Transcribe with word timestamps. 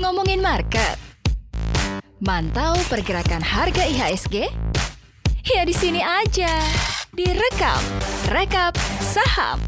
Ngomongin 0.00 0.40
market. 0.40 0.96
Mantau 2.16 2.80
pergerakan 2.88 3.44
harga 3.44 3.84
IHSG? 3.84 4.48
Ya 5.44 5.68
di 5.68 5.76
sini 5.76 6.00
aja. 6.00 6.48
Direkap, 7.12 7.84
rekap 8.32 8.72
saham. 9.04 9.60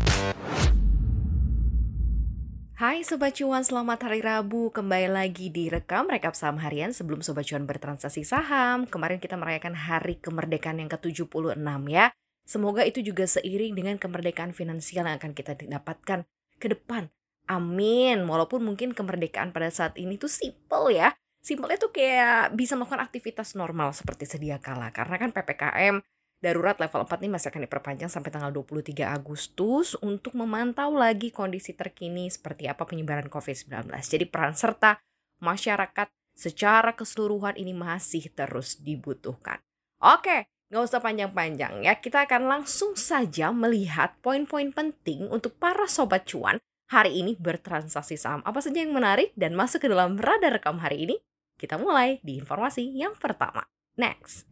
Hai 2.80 3.05
Sobat 3.05 3.36
Cuan, 3.36 3.61
selamat 3.61 4.09
hari 4.09 4.25
Rabu. 4.25 4.73
Kembali 4.73 5.12
lagi 5.12 5.52
di 5.52 5.68
Rekam 5.68 6.09
Rekap 6.09 6.32
Saham 6.32 6.57
Harian 6.57 6.96
sebelum 6.96 7.20
Sobat 7.20 7.45
Cuan 7.45 7.68
bertransaksi 7.68 8.25
saham. 8.25 8.89
Kemarin 8.89 9.20
kita 9.20 9.36
merayakan 9.36 9.77
hari 9.77 10.16
kemerdekaan 10.16 10.80
yang 10.80 10.89
ke-76 10.89 11.59
ya. 11.93 12.16
Semoga 12.48 12.80
itu 12.89 13.05
juga 13.05 13.29
seiring 13.29 13.77
dengan 13.77 14.00
kemerdekaan 14.00 14.57
finansial 14.57 15.05
yang 15.05 15.20
akan 15.20 15.36
kita 15.36 15.52
dapatkan 15.68 16.25
ke 16.59 16.68
depan. 16.68 17.09
Amin. 17.48 18.29
Walaupun 18.29 18.61
mungkin 18.61 18.93
kemerdekaan 18.93 19.54
pada 19.54 19.72
saat 19.72 19.96
ini 19.96 20.21
tuh 20.21 20.29
simple 20.29 20.93
ya. 20.93 21.16
Simpelnya 21.40 21.80
tuh 21.80 21.94
kayak 21.94 22.53
bisa 22.53 22.76
melakukan 22.76 23.00
aktivitas 23.00 23.57
normal 23.57 23.96
seperti 23.96 24.29
sedia 24.29 24.61
kala. 24.61 24.93
Karena 24.93 25.16
kan 25.16 25.32
PPKM 25.32 26.02
Darurat 26.39 26.79
level 26.79 27.02
4 27.02 27.18
ini 27.26 27.30
masih 27.35 27.50
akan 27.50 27.66
diperpanjang 27.66 28.07
sampai 28.07 28.30
tanggal 28.30 28.54
23 28.54 28.94
Agustus 29.11 29.99
untuk 29.99 30.39
memantau 30.39 30.94
lagi 30.94 31.35
kondisi 31.35 31.75
terkini 31.75 32.30
seperti 32.30 32.70
apa 32.70 32.86
penyebaran 32.86 33.27
COVID-19. 33.27 33.91
Jadi 33.91 34.25
peran 34.30 34.55
serta 34.55 35.02
masyarakat 35.42 36.06
secara 36.38 36.94
keseluruhan 36.94 37.58
ini 37.58 37.75
masih 37.75 38.30
terus 38.30 38.78
dibutuhkan. 38.78 39.58
Oke, 39.98 40.47
nggak 40.69 40.84
usah 40.84 41.00
panjang-panjang 41.00 41.84
ya. 41.84 41.97
Kita 41.97 42.28
akan 42.28 42.48
langsung 42.48 42.95
saja 42.95 43.53
melihat 43.53 44.17
poin-poin 44.20 44.69
penting 44.72 45.28
untuk 45.33 45.56
para 45.56 45.89
sobat 45.89 46.28
cuan 46.28 46.61
hari 46.89 47.20
ini 47.20 47.36
bertransaksi 47.36 48.17
saham. 48.17 48.44
Apa 48.44 48.61
saja 48.61 48.84
yang 48.84 48.92
menarik 48.92 49.33
dan 49.36 49.56
masuk 49.56 49.84
ke 49.84 49.89
dalam 49.89 50.16
radar 50.20 50.56
rekam 50.56 50.80
hari 50.80 51.08
ini? 51.08 51.16
Kita 51.58 51.80
mulai 51.80 52.20
di 52.22 52.39
informasi 52.39 52.86
yang 52.94 53.16
pertama. 53.16 53.66
Next. 53.98 54.46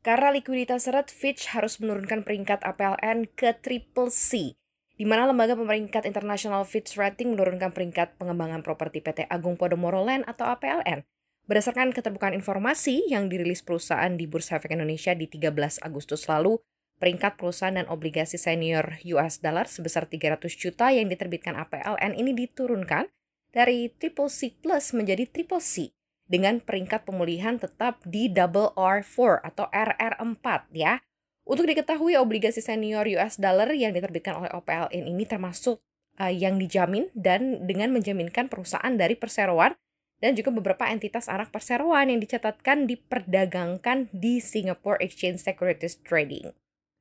Karena 0.00 0.32
likuiditas 0.32 0.88
seret, 0.88 1.12
Fitch 1.12 1.52
harus 1.52 1.76
menurunkan 1.82 2.24
peringkat 2.24 2.64
APLN 2.64 3.28
ke 3.36 3.52
triple 3.60 4.08
C, 4.08 4.56
di 4.96 5.04
mana 5.04 5.28
lembaga 5.28 5.52
pemeringkat 5.52 6.08
internasional 6.08 6.64
Fitch 6.64 6.96
Rating 6.96 7.36
menurunkan 7.36 7.76
peringkat 7.76 8.16
pengembangan 8.16 8.64
properti 8.64 9.04
PT 9.04 9.28
Agung 9.28 9.60
Podomoro 9.60 10.00
Land 10.00 10.24
atau 10.24 10.48
APLN. 10.48 11.04
Berdasarkan 11.48 11.96
keterbukaan 11.96 12.36
informasi 12.36 13.08
yang 13.08 13.32
dirilis 13.32 13.64
perusahaan 13.64 14.12
di 14.12 14.28
Bursa 14.28 14.60
Efek 14.60 14.76
Indonesia 14.76 15.16
di 15.16 15.24
13 15.24 15.80
Agustus 15.80 16.28
lalu, 16.28 16.60
peringkat 17.00 17.40
perusahaan 17.40 17.72
dan 17.72 17.88
obligasi 17.88 18.36
senior 18.36 19.00
US 19.16 19.40
dollar 19.40 19.64
sebesar 19.64 20.04
300 20.04 20.44
juta 20.52 20.92
yang 20.92 21.08
diterbitkan 21.08 21.56
APLN 21.56 22.12
ini 22.20 22.36
diturunkan 22.36 23.08
dari 23.48 23.88
triple 23.96 24.28
C 24.28 24.52
plus 24.60 24.92
menjadi 24.92 25.24
triple 25.24 25.64
C 25.64 25.88
dengan 26.28 26.60
peringkat 26.60 27.08
pemulihan 27.08 27.56
tetap 27.56 28.04
di 28.04 28.28
double 28.28 28.76
R4 28.76 29.40
atau 29.40 29.72
RR4 29.72 30.46
ya. 30.76 31.00
Untuk 31.48 31.64
diketahui 31.64 32.12
obligasi 32.20 32.60
senior 32.60 33.08
US 33.16 33.40
dollar 33.40 33.72
yang 33.72 33.96
diterbitkan 33.96 34.36
oleh 34.36 34.52
OPLN 34.52 35.16
ini 35.16 35.24
termasuk 35.24 35.80
uh, 36.20 36.28
yang 36.28 36.60
dijamin 36.60 37.08
dan 37.16 37.64
dengan 37.64 37.88
menjaminkan 37.88 38.52
perusahaan 38.52 38.92
dari 38.92 39.16
perseroan 39.16 39.72
dan 40.18 40.34
juga 40.34 40.50
beberapa 40.50 40.86
entitas 40.90 41.30
anak 41.30 41.54
perseroan 41.54 42.10
yang 42.10 42.20
dicatatkan 42.22 42.90
diperdagangkan 42.90 44.10
di 44.10 44.42
Singapore 44.42 44.98
Exchange 45.02 45.42
Securities 45.42 45.98
Trading. 46.02 46.54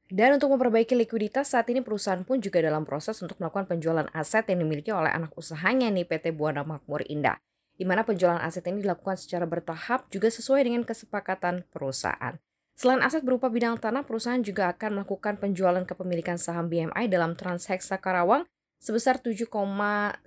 Dan 0.08 0.40
untuk 0.40 0.56
memperbaiki 0.56 0.96
likuiditas, 0.96 1.52
saat 1.52 1.68
ini 1.68 1.84
perusahaan 1.84 2.24
pun 2.24 2.40
juga 2.40 2.64
dalam 2.64 2.88
proses 2.88 3.20
untuk 3.20 3.38
melakukan 3.44 3.68
penjualan 3.68 4.08
aset 4.16 4.48
yang 4.48 4.64
dimiliki 4.64 4.90
oleh 4.96 5.12
anak 5.12 5.36
usahanya 5.36 5.92
nih 5.92 6.08
PT 6.08 6.32
Buana 6.32 6.64
Makmur 6.64 7.04
Indah 7.12 7.36
di 7.78 7.86
mana 7.86 8.02
penjualan 8.02 8.42
aset 8.42 8.66
ini 8.68 8.82
dilakukan 8.82 9.16
secara 9.22 9.46
bertahap 9.46 10.10
juga 10.10 10.34
sesuai 10.34 10.66
dengan 10.66 10.82
kesepakatan 10.84 11.64
perusahaan. 11.70 12.42
Selain 12.78 13.02
aset 13.02 13.26
berupa 13.26 13.50
bidang 13.50 13.78
tanah, 13.78 14.06
perusahaan 14.06 14.42
juga 14.42 14.70
akan 14.74 15.02
melakukan 15.02 15.42
penjualan 15.42 15.82
kepemilikan 15.86 16.38
saham 16.38 16.70
BMI 16.70 17.10
dalam 17.10 17.34
Transhexa 17.34 17.98
Karawang 18.02 18.46
sebesar 18.78 19.20
7,13 19.20 20.24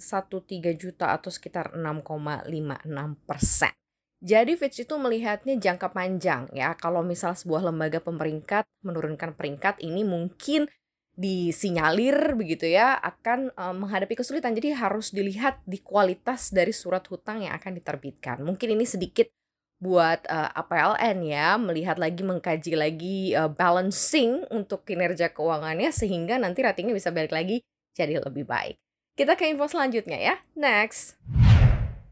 juta 0.74 1.14
atau 1.14 1.30
sekitar 1.30 1.74
6,56 1.78 3.26
persen. 3.26 3.72
Jadi 4.20 4.52
Fitch 4.52 4.84
itu 4.84 4.94
melihatnya 5.00 5.56
jangka 5.56 5.96
panjang 5.96 6.44
ya. 6.52 6.76
Kalau 6.76 7.00
misal 7.00 7.32
sebuah 7.32 7.72
lembaga 7.72 8.04
pemeringkat 8.04 8.68
menurunkan 8.84 9.32
peringkat 9.32 9.80
ini 9.80 10.04
mungkin 10.04 10.68
disinyalir 11.16 12.36
begitu 12.36 12.68
ya 12.68 13.00
akan 13.00 13.48
uh, 13.56 13.72
menghadapi 13.72 14.20
kesulitan. 14.20 14.52
Jadi 14.52 14.76
harus 14.76 15.08
dilihat 15.08 15.64
di 15.64 15.80
kualitas 15.80 16.52
dari 16.52 16.76
surat 16.76 17.00
hutang 17.08 17.48
yang 17.48 17.56
akan 17.56 17.80
diterbitkan. 17.80 18.44
Mungkin 18.44 18.76
ini 18.76 18.84
sedikit 18.84 19.32
buat 19.80 20.28
uh, 20.28 20.52
eh, 20.52 20.60
APLN 20.60 21.18
ya 21.24 21.56
melihat 21.56 21.96
lagi 21.96 22.20
mengkaji 22.20 22.76
lagi 22.76 23.32
uh, 23.32 23.48
balancing 23.48 24.44
untuk 24.52 24.84
kinerja 24.84 25.32
keuangannya 25.32 25.88
sehingga 25.88 26.36
nanti 26.36 26.60
ratingnya 26.60 26.92
bisa 26.92 27.08
balik 27.08 27.32
lagi 27.32 27.64
jadi 27.94 28.22
lebih 28.22 28.46
baik. 28.46 28.78
Kita 29.18 29.36
ke 29.36 29.50
info 29.50 29.68
selanjutnya 29.68 30.16
ya. 30.16 30.34
Next. 30.56 31.20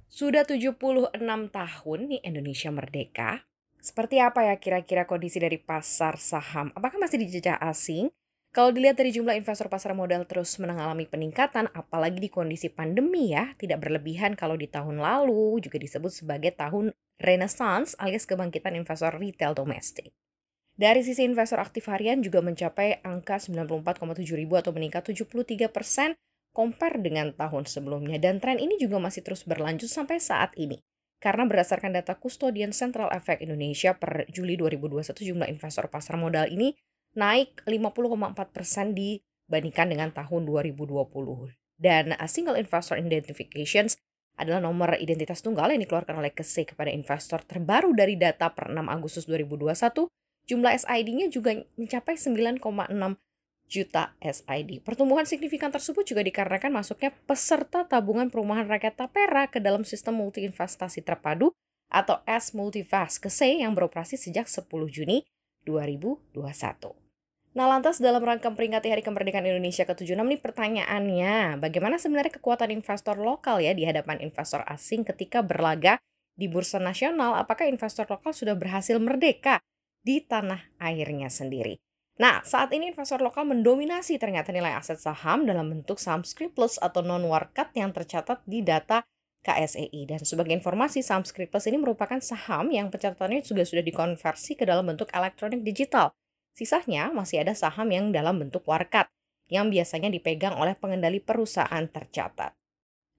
Sudah 0.08 0.44
76 0.44 1.14
tahun 1.52 1.98
nih 2.08 2.20
Indonesia 2.24 2.70
merdeka. 2.72 3.30
Seperti 3.78 4.18
apa 4.18 4.44
ya 4.44 4.58
kira-kira 4.58 5.06
kondisi 5.06 5.38
dari 5.38 5.56
pasar 5.56 6.18
saham? 6.18 6.74
Apakah 6.74 6.98
masih 6.98 7.22
dijajah 7.22 7.56
asing? 7.62 8.10
Kalau 8.48 8.72
dilihat 8.72 8.96
dari 8.96 9.12
jumlah 9.12 9.36
investor 9.36 9.68
pasar 9.68 9.92
modal 9.92 10.24
terus 10.24 10.56
mengalami 10.56 11.04
peningkatan, 11.04 11.68
apalagi 11.76 12.18
di 12.18 12.32
kondisi 12.32 12.72
pandemi 12.72 13.36
ya, 13.36 13.52
tidak 13.60 13.84
berlebihan 13.84 14.34
kalau 14.34 14.56
di 14.56 14.66
tahun 14.66 14.98
lalu 14.98 15.60
juga 15.60 15.76
disebut 15.76 16.10
sebagai 16.10 16.56
tahun 16.56 16.90
renaissance 17.20 17.92
alias 18.00 18.24
kebangkitan 18.24 18.72
investor 18.74 19.14
retail 19.20 19.52
domestik. 19.52 20.10
Dari 20.78 21.02
sisi 21.02 21.26
investor 21.26 21.58
aktif 21.58 21.90
harian 21.90 22.22
juga 22.22 22.38
mencapai 22.38 23.02
angka 23.02 23.42
94,7 23.42 24.14
ribu 24.38 24.54
atau 24.54 24.70
meningkat 24.70 25.10
73 25.10 25.66
persen 25.74 26.14
compare 26.54 27.02
dengan 27.02 27.34
tahun 27.34 27.66
sebelumnya. 27.66 28.22
Dan 28.22 28.38
tren 28.38 28.62
ini 28.62 28.78
juga 28.78 29.02
masih 29.02 29.26
terus 29.26 29.42
berlanjut 29.42 29.90
sampai 29.90 30.22
saat 30.22 30.54
ini. 30.54 30.78
Karena 31.18 31.50
berdasarkan 31.50 31.98
data 31.98 32.14
Custodian 32.14 32.70
Central 32.70 33.10
Effect 33.10 33.42
Indonesia 33.42 33.90
per 33.98 34.30
Juli 34.30 34.54
2021 34.54 35.18
jumlah 35.18 35.50
investor 35.50 35.90
pasar 35.90 36.14
modal 36.14 36.46
ini 36.46 36.78
naik 37.18 37.66
50,4 37.66 38.54
persen 38.54 38.94
dibandingkan 38.94 39.90
dengan 39.90 40.14
tahun 40.14 40.46
2020. 40.46 40.94
Dan 41.74 42.14
a 42.14 42.30
single 42.30 42.54
investor 42.54 42.94
identifications 42.94 43.98
adalah 44.38 44.62
nomor 44.62 44.94
identitas 44.94 45.42
tunggal 45.42 45.74
yang 45.74 45.82
dikeluarkan 45.82 46.22
oleh 46.22 46.30
KSE 46.30 46.70
kepada 46.70 46.94
investor 46.94 47.42
terbaru 47.42 47.90
dari 47.98 48.14
data 48.14 48.54
per 48.54 48.70
6 48.70 48.78
Agustus 48.86 49.26
2021. 49.26 50.06
Jumlah 50.48 50.72
SID-nya 50.80 51.28
juga 51.28 51.60
mencapai 51.76 52.16
9,6 52.16 52.64
juta 53.68 54.16
SID. 54.18 54.80
Pertumbuhan 54.80 55.28
signifikan 55.28 55.68
tersebut 55.68 56.08
juga 56.08 56.24
dikarenakan 56.24 56.80
masuknya 56.80 57.12
peserta 57.28 57.84
tabungan 57.84 58.32
perumahan 58.32 58.64
rakyat 58.64 58.96
Tapera 58.96 59.44
ke 59.46 59.60
dalam 59.60 59.84
sistem 59.84 60.16
multi 60.16 60.42
investasi 60.48 61.04
terpadu 61.04 61.52
atau 61.92 62.24
S 62.24 62.56
Multivast 62.56 63.20
KSE 63.20 63.60
yang 63.60 63.76
beroperasi 63.76 64.16
sejak 64.16 64.48
10 64.48 64.64
Juni 64.88 65.28
2021. 65.68 66.96
Nah 67.56 67.66
lantas 67.68 68.00
dalam 68.00 68.20
rangka 68.24 68.48
peringati 68.52 68.88
Hari 68.88 69.04
Kemerdekaan 69.04 69.44
Indonesia 69.44 69.84
ke-76 69.84 70.20
nih 70.20 70.40
pertanyaannya, 70.40 71.60
bagaimana 71.60 71.96
sebenarnya 72.00 72.40
kekuatan 72.40 72.72
investor 72.72 73.20
lokal 73.20 73.60
ya 73.60 73.72
di 73.76 73.88
hadapan 73.88 74.20
investor 74.20 74.64
asing 74.68 75.04
ketika 75.04 75.44
berlaga 75.44 76.00
di 76.36 76.48
bursa 76.48 76.80
nasional? 76.80 77.36
Apakah 77.36 77.68
investor 77.68 78.08
lokal 78.08 78.32
sudah 78.36 78.56
berhasil 78.56 78.96
merdeka 79.00 79.60
di 80.08 80.24
tanah 80.24 80.80
airnya 80.80 81.28
sendiri? 81.28 81.76
Nah, 82.16 82.40
saat 82.48 82.72
ini 82.72 82.88
investor 82.88 83.20
lokal 83.20 83.44
mendominasi 83.44 84.16
ternyata 84.16 84.48
nilai 84.48 84.72
aset 84.72 84.96
saham 84.96 85.44
dalam 85.44 85.68
bentuk 85.68 86.00
saham 86.00 86.24
scriptless 86.24 86.80
atau 86.80 87.04
non-warkat 87.04 87.76
yang 87.76 87.92
tercatat 87.92 88.40
di 88.48 88.64
data 88.64 89.04
KSEI. 89.44 90.08
Dan 90.08 90.24
sebagai 90.24 90.56
informasi, 90.56 91.04
saham 91.04 91.28
scriptless 91.28 91.68
ini 91.68 91.76
merupakan 91.76 92.18
saham 92.24 92.72
yang 92.72 92.88
pencatatannya 92.88 93.44
juga 93.44 93.68
sudah 93.68 93.84
dikonversi 93.84 94.56
ke 94.56 94.64
dalam 94.64 94.88
bentuk 94.88 95.12
elektronik 95.12 95.60
digital 95.60 96.16
Sisanya 96.58 97.14
masih 97.14 97.46
ada 97.46 97.54
saham 97.54 97.86
yang 97.94 98.10
dalam 98.10 98.42
bentuk 98.42 98.66
warkat, 98.66 99.06
yang 99.46 99.70
biasanya 99.70 100.10
dipegang 100.10 100.58
oleh 100.58 100.74
pengendali 100.74 101.22
perusahaan 101.22 101.86
tercatat. 101.86 102.50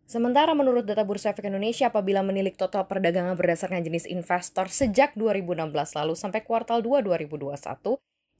Sementara 0.10 0.58
menurut 0.58 0.90
data 0.90 1.06
Bursa 1.06 1.38
Efek 1.38 1.54
Indonesia 1.54 1.94
apabila 1.94 2.26
menilik 2.26 2.58
total 2.58 2.90
perdagangan 2.90 3.38
berdasarkan 3.38 3.86
jenis 3.86 4.10
investor 4.10 4.66
sejak 4.66 5.14
2016 5.14 5.70
lalu 5.70 6.18
sampai 6.18 6.42
kuartal 6.42 6.82
2 6.82 7.06
2021, 7.06 7.54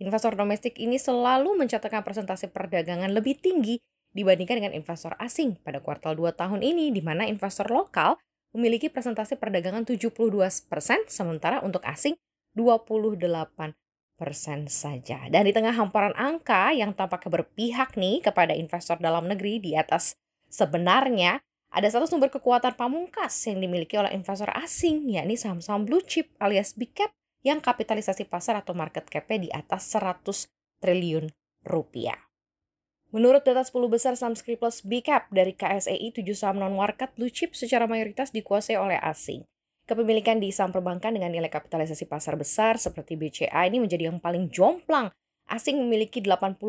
investor 0.02 0.34
domestik 0.34 0.82
ini 0.82 0.98
selalu 0.98 1.54
mencatatkan 1.54 2.02
presentasi 2.02 2.50
perdagangan 2.50 3.14
lebih 3.14 3.38
tinggi 3.38 3.78
dibandingkan 4.18 4.66
dengan 4.66 4.74
investor 4.74 5.14
asing 5.22 5.62
pada 5.62 5.78
kuartal 5.78 6.18
2 6.18 6.34
tahun 6.34 6.66
ini 6.66 6.90
di 6.90 7.06
mana 7.06 7.30
investor 7.30 7.70
lokal 7.70 8.18
memiliki 8.58 8.90
presentasi 8.90 9.38
perdagangan 9.38 9.86
72%, 9.86 10.26
sementara 11.06 11.62
untuk 11.62 11.86
asing 11.86 12.18
28 12.58 13.22
persen 14.18 14.66
saja. 14.66 15.30
Dan 15.30 15.46
di 15.46 15.54
tengah 15.54 15.78
hamparan 15.78 16.18
angka 16.18 16.74
yang 16.74 16.98
tampaknya 16.98 17.46
berpihak 17.46 17.94
nih 17.94 18.26
kepada 18.26 18.58
investor 18.58 18.98
dalam 18.98 19.30
negeri 19.30 19.62
di 19.62 19.78
atas 19.78 20.18
Sebenarnya, 20.50 21.38
ada 21.70 21.86
satu 21.86 22.10
sumber 22.10 22.34
kekuatan 22.34 22.74
pamungkas 22.74 23.46
yang 23.46 23.62
dimiliki 23.62 23.94
oleh 23.94 24.10
investor 24.18 24.50
asing, 24.58 25.06
yakni 25.06 25.38
saham-saham 25.38 25.86
blue 25.86 26.02
chip 26.02 26.34
alias 26.42 26.74
big 26.74 26.98
cap 26.98 27.14
yang 27.46 27.62
kapitalisasi 27.62 28.26
pasar 28.26 28.58
atau 28.58 28.74
market 28.74 29.06
cap-nya 29.06 29.38
di 29.38 29.50
atas 29.54 29.94
100 29.94 30.50
triliun 30.82 31.30
rupiah. 31.70 32.18
Menurut 33.10 33.42
data 33.42 33.66
10 33.66 33.74
besar 33.90 34.14
saham 34.18 34.38
plus 34.38 34.86
big 34.86 35.06
cap 35.06 35.30
dari 35.34 35.54
KSEI, 35.54 36.14
7 36.14 36.26
saham 36.34 36.58
non-market 36.62 37.14
blue 37.18 37.30
chip 37.30 37.58
secara 37.58 37.86
mayoritas 37.90 38.30
dikuasai 38.30 38.78
oleh 38.78 38.98
asing. 39.02 39.46
Kepemilikan 39.90 40.38
di 40.38 40.54
saham 40.54 40.70
perbankan 40.70 41.18
dengan 41.18 41.34
nilai 41.34 41.50
kapitalisasi 41.50 42.06
pasar 42.06 42.38
besar 42.38 42.78
seperti 42.78 43.18
BCA 43.18 43.66
ini 43.66 43.82
menjadi 43.82 44.14
yang 44.14 44.22
paling 44.22 44.54
jomplang 44.54 45.10
Asing 45.50 45.82
memiliki 45.82 46.22
80,23 46.22 46.62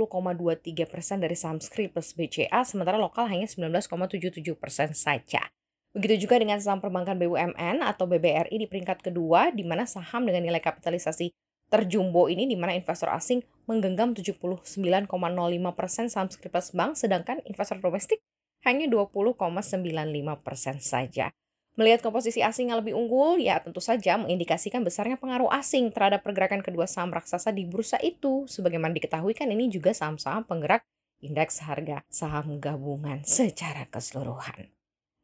persen 0.89 1.21
dari 1.21 1.37
saham 1.37 1.61
Skrip 1.61 1.93
plus 1.93 2.17
BCA, 2.17 2.65
sementara 2.65 2.97
lokal 2.97 3.29
hanya 3.29 3.45
19,77 3.45 4.41
persen 4.57 4.97
saja. 4.97 5.53
Begitu 5.93 6.25
juga 6.25 6.41
dengan 6.41 6.57
saham 6.65 6.81
perbankan 6.81 7.21
BUMN 7.21 7.85
atau 7.85 8.09
BBRI 8.09 8.57
di 8.57 8.65
peringkat 8.65 9.05
kedua, 9.05 9.53
di 9.53 9.69
mana 9.69 9.85
saham 9.85 10.25
dengan 10.25 10.49
nilai 10.49 10.65
kapitalisasi 10.65 11.29
terjumbo 11.69 12.33
ini 12.33 12.49
di 12.49 12.57
mana 12.57 12.73
investor 12.73 13.13
asing 13.13 13.45
menggenggam 13.69 14.17
79,05 14.17 14.65
persen 15.77 16.09
saham 16.09 16.33
Skrip 16.33 16.49
plus 16.49 16.73
bank, 16.73 16.97
sedangkan 16.97 17.45
investor 17.45 17.77
domestik 17.85 18.25
hanya 18.65 18.89
20,95 18.89 20.41
persen 20.41 20.81
saja. 20.81 21.29
Melihat 21.81 22.05
komposisi 22.05 22.45
asing 22.45 22.69
yang 22.69 22.85
lebih 22.85 22.93
unggul, 22.93 23.41
ya 23.41 23.57
tentu 23.57 23.81
saja 23.81 24.21
mengindikasikan 24.21 24.85
besarnya 24.85 25.17
pengaruh 25.17 25.49
asing 25.49 25.89
terhadap 25.89 26.21
pergerakan 26.21 26.61
kedua 26.61 26.85
saham 26.85 27.09
raksasa 27.09 27.57
di 27.57 27.65
bursa 27.65 27.97
itu. 28.05 28.45
Sebagaimana 28.45 28.93
diketahui 28.93 29.33
kan 29.33 29.49
ini 29.49 29.73
juga 29.73 29.97
saham-saham 29.97 30.45
penggerak 30.45 30.85
indeks 31.25 31.65
harga 31.65 32.05
saham 32.13 32.61
gabungan 32.61 33.25
secara 33.25 33.89
keseluruhan. 33.89 34.69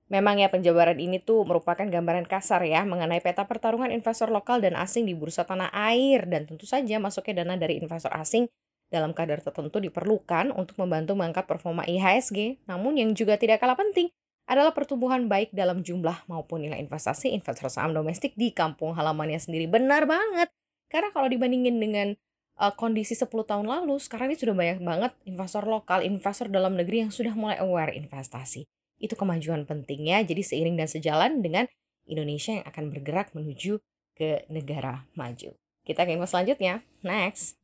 Memang 0.09 0.41
ya 0.41 0.49
penjabaran 0.49 0.97
ini 0.97 1.21
tuh 1.21 1.45
merupakan 1.45 1.85
gambaran 1.85 2.25
kasar 2.25 2.65
ya 2.65 2.89
mengenai 2.89 3.21
peta 3.21 3.45
pertarungan 3.45 3.93
investor 3.93 4.33
lokal 4.33 4.65
dan 4.65 4.81
asing 4.81 5.05
di 5.05 5.13
bursa 5.13 5.45
tanah 5.45 5.69
air 5.93 6.25
dan 6.25 6.49
tentu 6.49 6.65
saja 6.65 6.97
masuknya 6.97 7.45
dana 7.45 7.61
dari 7.61 7.77
investor 7.77 8.17
asing 8.17 8.49
dalam 8.89 9.13
kadar 9.13 9.45
tertentu 9.45 9.77
diperlukan 9.77 10.57
untuk 10.57 10.81
membantu 10.81 11.13
mengangkat 11.21 11.45
performa 11.45 11.85
IHSG. 11.85 12.65
Namun 12.65 12.97
yang 12.97 13.13
juga 13.13 13.37
tidak 13.37 13.61
kalah 13.61 13.77
penting 13.77 14.09
adalah 14.47 14.71
pertumbuhan 14.71 15.27
baik 15.27 15.51
dalam 15.51 15.83
jumlah 15.83 16.27
maupun 16.31 16.63
nilai 16.63 16.79
investasi 16.79 17.35
investor 17.35 17.67
saham 17.67 17.91
domestik 17.91 18.39
di 18.39 18.55
kampung 18.55 18.95
halamannya 18.95 19.43
sendiri. 19.43 19.67
Benar 19.67 20.07
banget. 20.07 20.49
Karena 20.87 21.11
kalau 21.11 21.27
dibandingin 21.27 21.83
dengan 21.83 22.15
uh, 22.63 22.73
kondisi 22.79 23.19
10 23.19 23.27
tahun 23.27 23.67
lalu, 23.67 23.99
sekarang 23.99 24.31
ini 24.31 24.39
sudah 24.39 24.55
banyak 24.55 24.79
banget 24.81 25.13
investor 25.27 25.67
lokal, 25.67 26.07
investor 26.07 26.47
dalam 26.47 26.79
negeri 26.79 27.07
yang 27.07 27.11
sudah 27.11 27.35
mulai 27.35 27.59
aware 27.59 27.91
investasi. 27.91 28.71
Itu 29.03 29.19
kemajuan 29.19 29.67
pentingnya, 29.67 30.23
jadi 30.23 30.41
seiring 30.41 30.79
dan 30.79 30.89
sejalan 30.89 31.43
dengan 31.43 31.67
Indonesia 32.07 32.55
yang 32.55 32.67
akan 32.71 32.95
bergerak 32.95 33.35
menuju 33.35 33.83
ke 34.15 34.47
negara 34.49 35.05
maju. 35.19 35.53
Kita 35.83 36.07
ke 36.07 36.15
info 36.15 36.27
selanjutnya. 36.27 36.87
Next. 37.03 37.59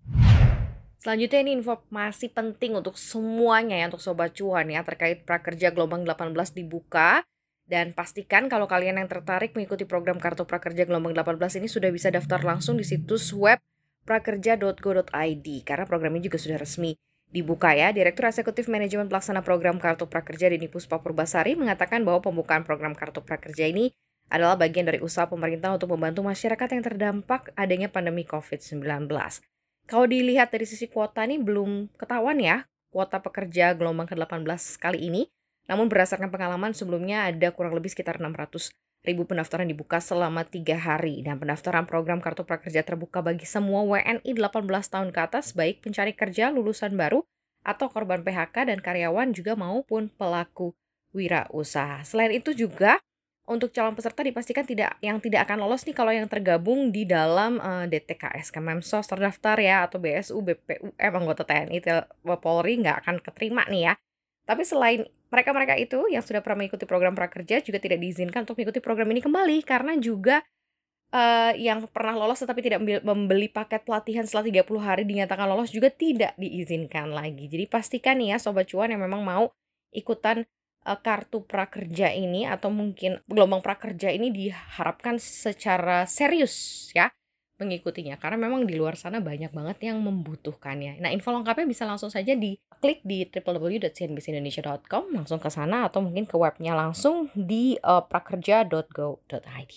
Selanjutnya 1.03 1.43
ini 1.43 1.59
informasi 1.59 2.31
penting 2.31 2.79
untuk 2.79 2.95
semuanya 2.95 3.75
ya 3.75 3.91
untuk 3.91 3.99
Sobat 3.99 4.39
Cuan 4.39 4.71
ya 4.71 4.87
terkait 4.87 5.27
prakerja 5.27 5.75
gelombang 5.75 6.07
18 6.07 6.31
dibuka 6.55 7.27
dan 7.67 7.91
pastikan 7.91 8.47
kalau 8.47 8.71
kalian 8.71 9.03
yang 9.03 9.11
tertarik 9.11 9.51
mengikuti 9.59 9.83
program 9.83 10.23
Kartu 10.23 10.47
Prakerja 10.47 10.87
Gelombang 10.87 11.11
18 11.11 11.59
ini 11.59 11.67
sudah 11.67 11.91
bisa 11.91 12.15
daftar 12.15 12.39
langsung 12.47 12.79
di 12.79 12.87
situs 12.87 13.35
web 13.35 13.59
prakerja.go.id 14.07 15.47
karena 15.67 15.85
program 15.91 16.15
ini 16.15 16.31
juga 16.31 16.39
sudah 16.39 16.63
resmi 16.63 16.95
dibuka 17.35 17.75
ya. 17.75 17.91
Direktur 17.91 18.31
Eksekutif 18.31 18.71
Manajemen 18.71 19.11
Pelaksana 19.11 19.43
Program 19.43 19.83
Kartu 19.83 20.07
Prakerja 20.07 20.55
Dini 20.55 20.71
Puspa 20.71 21.03
Purbasari 21.03 21.59
mengatakan 21.59 22.07
bahwa 22.07 22.23
pembukaan 22.23 22.63
program 22.63 22.95
Kartu 22.95 23.27
Prakerja 23.27 23.67
ini 23.67 23.91
adalah 24.31 24.55
bagian 24.55 24.87
dari 24.87 25.03
usaha 25.03 25.27
pemerintah 25.27 25.75
untuk 25.75 25.99
membantu 25.99 26.23
masyarakat 26.23 26.69
yang 26.79 26.83
terdampak 26.87 27.51
adanya 27.59 27.91
pandemi 27.91 28.23
COVID-19. 28.23 29.11
Kalau 29.93 30.09
dilihat 30.09 30.49
dari 30.49 30.65
sisi 30.65 30.89
kuota 30.89 31.21
nih 31.29 31.37
belum 31.37 31.93
ketahuan 32.01 32.41
ya 32.41 32.65
kuota 32.89 33.21
pekerja 33.21 33.77
gelombang 33.77 34.09
ke-18 34.09 34.81
kali 34.81 35.13
ini. 35.13 35.29
Namun 35.69 35.93
berdasarkan 35.93 36.33
pengalaman 36.33 36.73
sebelumnya 36.73 37.29
ada 37.29 37.53
kurang 37.53 37.77
lebih 37.77 37.93
sekitar 37.93 38.17
600 38.17 38.73
ribu 39.05 39.29
pendaftaran 39.29 39.69
dibuka 39.69 40.01
selama 40.01 40.49
tiga 40.49 40.81
hari 40.81 41.21
dan 41.21 41.37
pendaftaran 41.37 41.85
program 41.85 42.25
kartu 42.25 42.41
prakerja 42.41 42.81
terbuka 42.81 43.21
bagi 43.21 43.45
semua 43.45 43.85
WNI 43.85 44.25
18 44.25 44.65
tahun 44.65 45.13
ke 45.13 45.21
atas 45.29 45.53
baik 45.53 45.85
pencari 45.85 46.17
kerja 46.17 46.49
lulusan 46.49 46.97
baru 46.97 47.21
atau 47.61 47.93
korban 47.93 48.25
PHK 48.25 48.73
dan 48.73 48.81
karyawan 48.81 49.37
juga 49.37 49.61
maupun 49.61 50.09
pelaku 50.09 50.73
wirausaha. 51.13 52.01
Selain 52.09 52.33
itu 52.33 52.57
juga 52.57 53.02
untuk 53.43 53.75
calon 53.75 53.99
peserta 53.99 54.23
dipastikan 54.23 54.63
tidak 54.63 54.95
yang 55.03 55.19
tidak 55.19 55.51
akan 55.51 55.67
lolos 55.67 55.83
nih 55.83 55.97
kalau 55.99 56.15
yang 56.15 56.31
tergabung 56.31 56.95
di 56.95 57.03
dalam 57.03 57.59
uh, 57.59 57.83
eh, 57.83 57.91
DTKS 57.91 58.55
Kemensos 58.55 59.11
terdaftar 59.11 59.59
ya 59.59 59.83
atau 59.91 59.99
BSU 59.99 60.39
BPUM 60.47 60.95
anggota 60.95 61.43
TNI 61.43 61.83
Polri 62.39 62.79
nggak 62.79 63.03
akan 63.03 63.17
keterima 63.19 63.67
nih 63.67 63.91
ya. 63.91 63.95
Tapi 64.47 64.63
selain 64.63 65.03
mereka-mereka 65.31 65.75
itu 65.79 66.07
yang 66.07 66.23
sudah 66.23 66.39
pernah 66.45 66.63
mengikuti 66.63 66.87
program 66.87 67.19
prakerja 67.19 67.65
juga 67.65 67.83
tidak 67.83 67.99
diizinkan 67.99 68.47
untuk 68.47 68.59
mengikuti 68.59 68.79
program 68.79 69.09
ini 69.11 69.21
kembali 69.25 69.59
karena 69.67 69.97
juga 69.99 70.45
uh, 71.11 71.53
yang 71.59 71.83
pernah 71.91 72.15
lolos 72.15 72.43
tetapi 72.43 72.61
tidak 72.63 72.81
membeli 73.03 73.51
paket 73.51 73.83
pelatihan 73.83 74.23
setelah 74.23 74.63
30 74.63 74.87
hari 74.87 75.03
dinyatakan 75.03 75.47
lolos 75.51 75.75
juga 75.75 75.91
tidak 75.91 76.39
diizinkan 76.39 77.11
lagi. 77.11 77.51
Jadi 77.51 77.65
pastikan 77.67 78.23
nih 78.23 78.35
ya 78.35 78.39
sobat 78.39 78.71
cuan 78.71 78.95
yang 78.95 79.03
memang 79.03 79.23
mau 79.23 79.51
ikutan 79.91 80.47
kartu 80.83 81.47
prakerja 81.47 82.11
ini 82.11 82.45
atau 82.45 82.69
mungkin 82.75 83.23
gelombang 83.31 83.63
prakerja 83.63 84.11
ini 84.11 84.35
diharapkan 84.35 85.17
secara 85.23 86.05
serius 86.11 86.89
ya 86.91 87.11
mengikutinya 87.63 88.19
karena 88.19 88.35
memang 88.43 88.67
di 88.67 88.75
luar 88.75 88.99
sana 88.99 89.23
banyak 89.23 89.55
banget 89.55 89.79
yang 89.87 90.03
membutuhkannya. 90.03 90.99
Nah, 90.99 91.15
info 91.15 91.31
lengkapnya 91.31 91.71
bisa 91.71 91.87
langsung 91.87 92.11
saja 92.11 92.35
di 92.35 92.59
klik 92.83 93.07
di 93.07 93.23
www.cnbcindonesia.com 93.31 95.15
langsung 95.15 95.39
ke 95.39 95.47
sana 95.47 95.87
atau 95.87 96.03
mungkin 96.03 96.27
ke 96.27 96.35
webnya 96.35 96.75
langsung 96.75 97.31
di 97.39 97.79
uh, 97.79 98.03
prakerja.go.id. 98.03 99.73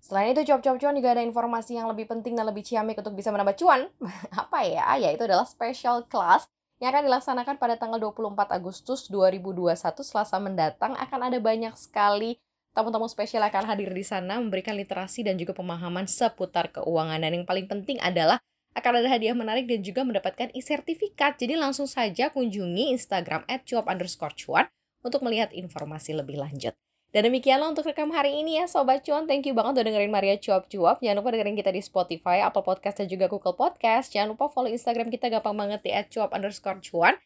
Selain 0.00 0.30
itu, 0.30 0.46
cuap-cuap 0.46 0.78
cuan 0.78 0.94
juga 0.94 1.18
ada 1.18 1.22
informasi 1.26 1.74
yang 1.76 1.90
lebih 1.90 2.06
penting 2.06 2.38
dan 2.38 2.46
lebih 2.46 2.62
ciamik 2.62 2.94
untuk 2.94 3.18
bisa 3.18 3.34
menambah 3.34 3.58
cuan. 3.58 3.90
Apa 4.46 4.62
ya? 4.62 4.86
Yaitu 5.02 5.26
adalah 5.26 5.44
special 5.44 6.06
class 6.06 6.46
yang 6.76 6.92
akan 6.92 7.08
dilaksanakan 7.08 7.56
pada 7.56 7.80
tanggal 7.80 7.96
24 7.96 8.52
Agustus 8.52 9.08
2021 9.08 9.72
Selasa 10.04 10.36
mendatang 10.36 10.92
akan 10.92 11.20
ada 11.32 11.38
banyak 11.40 11.72
sekali 11.76 12.36
tamu-tamu 12.76 13.08
spesial 13.08 13.40
akan 13.48 13.64
hadir 13.64 13.88
di 13.88 14.04
sana 14.04 14.36
memberikan 14.36 14.76
literasi 14.76 15.24
dan 15.24 15.40
juga 15.40 15.56
pemahaman 15.56 16.04
seputar 16.04 16.68
keuangan 16.68 17.16
dan 17.16 17.32
yang 17.32 17.48
paling 17.48 17.64
penting 17.64 17.96
adalah 18.04 18.36
akan 18.76 19.00
ada 19.00 19.08
hadiah 19.08 19.32
menarik 19.32 19.64
dan 19.64 19.80
juga 19.80 20.04
mendapatkan 20.04 20.52
e-sertifikat. 20.52 21.40
Jadi 21.40 21.56
langsung 21.56 21.88
saja 21.88 22.28
kunjungi 22.28 22.92
Instagram 22.92 23.48
@cuap 23.64 23.88
underscore 23.88 24.36
cuan 24.36 24.68
untuk 25.00 25.24
melihat 25.24 25.48
informasi 25.56 26.12
lebih 26.12 26.36
lanjut. 26.36 26.76
Dan 27.16 27.32
demikianlah 27.32 27.72
untuk 27.72 27.88
rekam 27.88 28.12
hari 28.12 28.44
ini 28.44 28.60
ya 28.60 28.68
Sobat 28.68 29.00
Cuan. 29.00 29.24
Thank 29.24 29.48
you 29.48 29.56
banget 29.56 29.80
udah 29.80 29.88
dengerin 29.88 30.12
Maria 30.12 30.36
Cuap-Cuap. 30.36 31.00
Jangan 31.00 31.16
lupa 31.24 31.32
dengerin 31.32 31.56
kita 31.56 31.72
di 31.72 31.80
Spotify, 31.80 32.44
Apple 32.44 32.60
Podcast, 32.60 33.00
dan 33.00 33.08
juga 33.08 33.24
Google 33.24 33.56
Podcast. 33.56 34.12
Jangan 34.12 34.36
lupa 34.36 34.52
follow 34.52 34.68
Instagram 34.68 35.08
kita 35.08 35.32
gampang 35.32 35.56
banget 35.56 35.80
di 35.80 35.96
@cuap 36.12 36.36
underscore 36.36 36.76
cuan. 36.84 37.16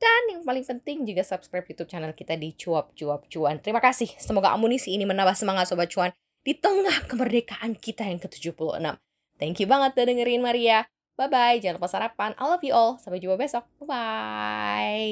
Dan 0.00 0.20
yang 0.32 0.48
paling 0.48 0.64
penting 0.64 1.04
juga 1.04 1.20
subscribe 1.20 1.68
YouTube 1.68 1.92
channel 1.92 2.16
kita 2.16 2.40
di 2.40 2.56
Cuap 2.56 2.96
Cuap 2.96 3.28
Cuan. 3.28 3.60
Terima 3.60 3.84
kasih. 3.84 4.08
Semoga 4.16 4.48
amunisi 4.56 4.96
ini 4.96 5.04
menambah 5.04 5.36
semangat 5.36 5.68
Sobat 5.68 5.92
Cuan 5.92 6.16
di 6.40 6.56
tengah 6.56 7.04
kemerdekaan 7.04 7.76
kita 7.76 8.08
yang 8.08 8.24
ke-76. 8.24 8.80
Thank 9.36 9.60
you 9.60 9.68
banget 9.68 9.92
udah 9.92 10.08
dengerin 10.08 10.40
Maria. 10.40 10.88
Bye-bye. 11.20 11.60
Jangan 11.60 11.76
lupa 11.76 11.92
sarapan. 11.92 12.32
I 12.40 12.48
love 12.48 12.64
you 12.64 12.72
all. 12.72 12.96
Sampai 12.96 13.20
jumpa 13.20 13.36
besok. 13.36 13.68
Bye-bye. 13.84 15.04